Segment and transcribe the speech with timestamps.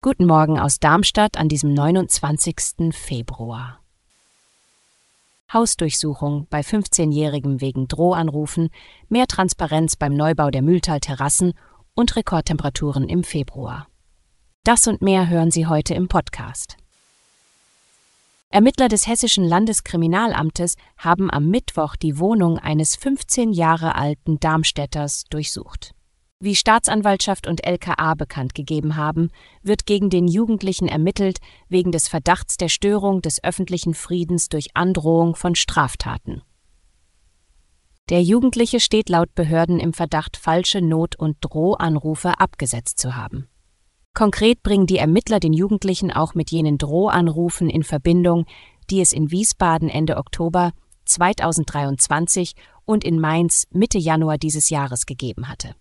[0.00, 2.90] Guten Morgen aus Darmstadt an diesem 29.
[2.90, 3.80] Februar.
[5.52, 8.70] Hausdurchsuchung bei 15-Jährigen wegen Drohanrufen,
[9.10, 11.52] mehr Transparenz beim Neubau der Mühltal-Terrassen
[11.94, 13.88] und Rekordtemperaturen im Februar.
[14.64, 16.78] Das und mehr hören Sie heute im Podcast.
[18.48, 25.94] Ermittler des Hessischen Landeskriminalamtes haben am Mittwoch die Wohnung eines 15 Jahre alten Darmstädters durchsucht.
[26.42, 29.30] Wie Staatsanwaltschaft und LKA bekannt gegeben haben,
[29.62, 35.36] wird gegen den Jugendlichen ermittelt wegen des Verdachts der Störung des öffentlichen Friedens durch Androhung
[35.36, 36.40] von Straftaten.
[38.08, 43.46] Der Jugendliche steht laut Behörden im Verdacht, falsche Not- und Drohanrufe abgesetzt zu haben.
[44.14, 48.46] Konkret bringen die Ermittler den Jugendlichen auch mit jenen Drohanrufen in Verbindung,
[48.88, 50.72] die es in Wiesbaden Ende Oktober
[51.04, 52.54] 2023
[52.86, 55.74] und in Mainz Mitte Januar dieses Jahres gegeben hatte.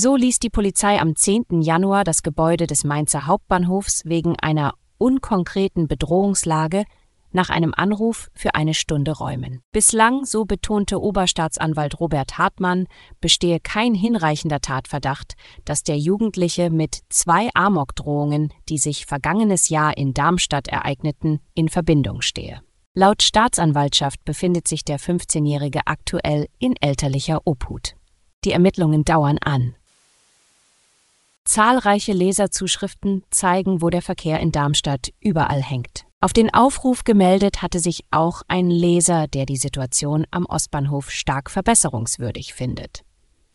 [0.00, 1.60] So ließ die Polizei am 10.
[1.60, 6.84] Januar das Gebäude des Mainzer Hauptbahnhofs wegen einer unkonkreten Bedrohungslage
[7.32, 9.60] nach einem Anruf für eine Stunde räumen.
[9.72, 12.86] Bislang, so betonte Oberstaatsanwalt Robert Hartmann,
[13.20, 20.14] bestehe kein hinreichender Tatverdacht, dass der Jugendliche mit zwei Amokdrohungen, die sich vergangenes Jahr in
[20.14, 22.60] Darmstadt ereigneten, in Verbindung stehe.
[22.94, 27.96] Laut Staatsanwaltschaft befindet sich der 15-Jährige aktuell in elterlicher Obhut.
[28.44, 29.74] Die Ermittlungen dauern an.
[31.48, 36.04] Zahlreiche Leserzuschriften zeigen, wo der Verkehr in Darmstadt überall hängt.
[36.20, 41.50] Auf den Aufruf gemeldet hatte sich auch ein Leser, der die Situation am Ostbahnhof stark
[41.50, 43.02] verbesserungswürdig findet.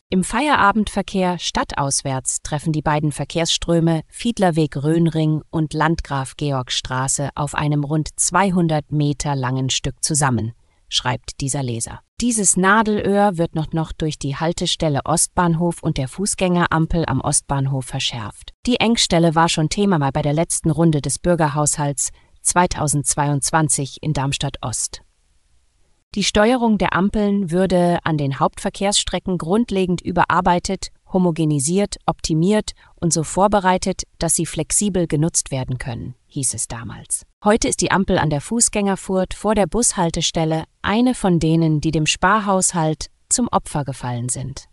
[0.09, 9.35] Im Feierabendverkehr stadtauswärts treffen die beiden Verkehrsströme Fiedlerweg-Röhnring und Landgraf-Georg-Straße auf einem rund 200 Meter
[9.35, 10.53] langen Stück zusammen,
[10.89, 11.99] schreibt dieser Leser.
[12.23, 18.53] Dieses Nadelöhr wird noch, noch durch die Haltestelle Ostbahnhof und der Fußgängerampel am Ostbahnhof verschärft.
[18.65, 22.11] Die Engstelle war schon Thema mal bei der letzten Runde des Bürgerhaushalts
[22.43, 25.01] 2022 in Darmstadt Ost.
[26.15, 34.03] Die Steuerung der Ampeln würde an den Hauptverkehrsstrecken grundlegend überarbeitet, homogenisiert, optimiert und so vorbereitet,
[34.17, 37.25] dass sie flexibel genutzt werden können, hieß es damals.
[37.43, 42.05] Heute ist die Ampel an der Fußgängerfurt vor der Bushaltestelle eine von denen, die dem
[42.05, 44.67] Sparhaushalt zum Opfer gefallen sind.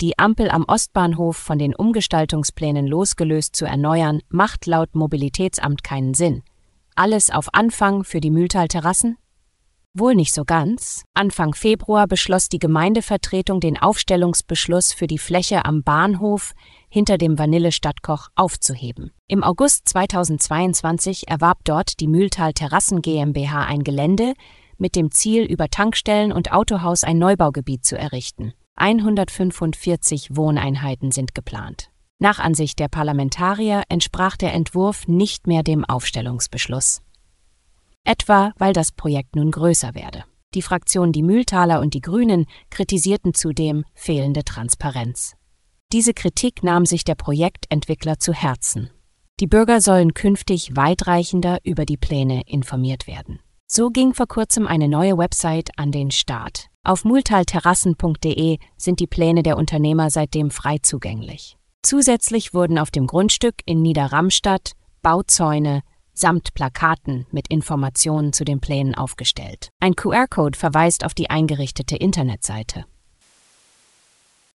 [0.00, 6.42] Die Ampel am Ostbahnhof von den Umgestaltungsplänen losgelöst zu erneuern, macht laut Mobilitätsamt keinen Sinn.
[6.94, 9.16] Alles auf Anfang für die Mühltal-Terrassen?
[9.94, 11.04] Wohl nicht so ganz.
[11.12, 16.54] Anfang Februar beschloss die Gemeindevertretung den Aufstellungsbeschluss für die Fläche am Bahnhof
[16.88, 19.12] hinter dem Vanille-Stadtkoch aufzuheben.
[19.28, 24.32] Im August 2022 erwarb dort die Mühltal Terrassen GmbH ein Gelände
[24.78, 28.54] mit dem Ziel, über Tankstellen und Autohaus ein Neubaugebiet zu errichten.
[28.76, 31.90] 145 Wohneinheiten sind geplant.
[32.18, 37.02] Nach Ansicht der Parlamentarier entsprach der Entwurf nicht mehr dem Aufstellungsbeschluss.
[38.04, 40.24] Etwa weil das Projekt nun größer werde.
[40.54, 45.34] Die Fraktionen Die Mühltaler und die Grünen kritisierten zudem fehlende Transparenz.
[45.92, 48.90] Diese Kritik nahm sich der Projektentwickler zu Herzen.
[49.40, 53.40] Die Bürger sollen künftig weitreichender über die Pläne informiert werden.
[53.66, 56.66] So ging vor kurzem eine neue Website an den Start.
[56.84, 61.56] Auf multalterrassen.de sind die Pläne der Unternehmer seitdem frei zugänglich.
[61.82, 68.94] Zusätzlich wurden auf dem Grundstück in Niederramstadt Bauzäune samt Plakaten mit Informationen zu den Plänen
[68.94, 69.70] aufgestellt.
[69.80, 72.84] Ein QR-Code verweist auf die eingerichtete Internetseite.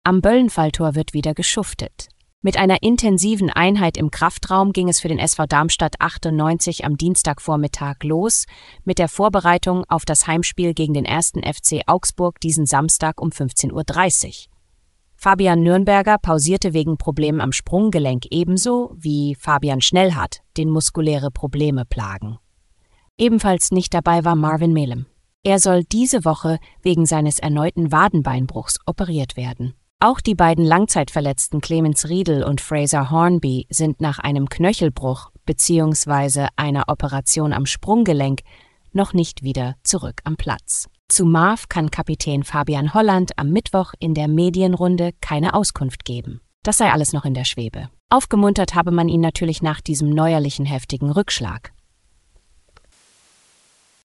[0.04, 2.08] Am Böllenfalltor wird wieder geschuftet.
[2.42, 7.96] Mit einer intensiven Einheit im Kraftraum ging es für den SV Darmstadt 98 am Dienstagvormittag
[8.04, 8.46] los
[8.84, 13.72] mit der Vorbereitung auf das Heimspiel gegen den ersten FC Augsburg diesen Samstag um 15.30
[13.72, 14.55] Uhr.
[15.16, 22.38] Fabian Nürnberger pausierte wegen Problemen am Sprunggelenk ebenso wie Fabian Schnellhardt, den muskuläre Probleme plagen.
[23.18, 25.06] Ebenfalls nicht dabei war Marvin Melem.
[25.42, 29.74] Er soll diese Woche wegen seines erneuten Wadenbeinbruchs operiert werden.
[30.00, 36.48] Auch die beiden Langzeitverletzten Clemens Riedel und Fraser Hornby sind nach einem Knöchelbruch bzw.
[36.56, 38.40] einer Operation am Sprunggelenk
[38.92, 40.88] noch nicht wieder zurück am Platz.
[41.08, 46.40] Zu Marv kann Kapitän Fabian Holland am Mittwoch in der Medienrunde keine Auskunft geben.
[46.62, 47.88] Das sei alles noch in der Schwebe.
[48.10, 51.72] Aufgemuntert habe man ihn natürlich nach diesem neuerlichen heftigen Rückschlag.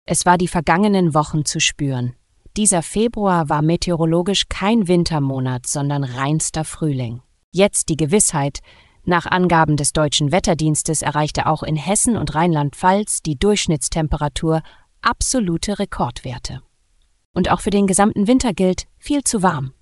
[0.06, 2.14] Es war die vergangenen Wochen zu spüren.
[2.56, 7.22] Dieser Februar war meteorologisch kein Wintermonat, sondern reinster Frühling.
[7.52, 8.60] Jetzt die Gewissheit,
[9.04, 14.62] nach Angaben des deutschen Wetterdienstes erreichte auch in Hessen und Rheinland-Pfalz die Durchschnittstemperatur
[15.02, 16.62] absolute Rekordwerte.
[17.34, 19.74] Und auch für den gesamten Winter gilt viel zu warm.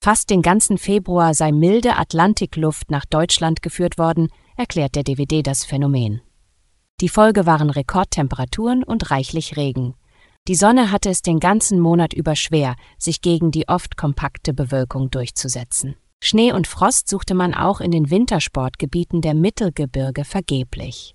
[0.00, 5.64] Fast den ganzen Februar sei milde Atlantikluft nach Deutschland geführt worden, erklärt der DVD das
[5.64, 6.20] Phänomen.
[7.00, 9.94] Die Folge waren Rekordtemperaturen und reichlich Regen.
[10.48, 15.08] Die Sonne hatte es den ganzen Monat über schwer, sich gegen die oft kompakte Bewölkung
[15.08, 15.94] durchzusetzen.
[16.20, 21.14] Schnee und Frost suchte man auch in den Wintersportgebieten der Mittelgebirge vergeblich.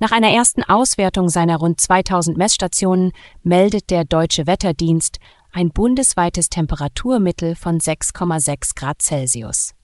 [0.00, 3.10] Nach einer ersten Auswertung seiner rund 2000 Messstationen
[3.42, 5.18] meldet der Deutsche Wetterdienst
[5.50, 9.74] ein bundesweites Temperaturmittel von 6,6 Grad Celsius.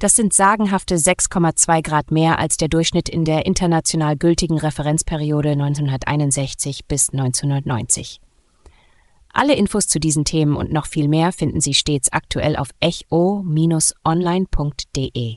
[0.00, 6.86] Das sind sagenhafte 6,2 Grad mehr als der Durchschnitt in der international gültigen Referenzperiode 1961
[6.86, 8.20] bis 1990.
[9.32, 15.36] Alle Infos zu diesen Themen und noch viel mehr finden Sie stets aktuell auf echo-online.de.